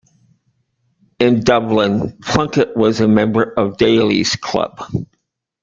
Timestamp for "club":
4.35-4.81